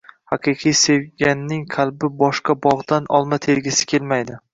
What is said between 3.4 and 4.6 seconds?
tergisi kelmaydi.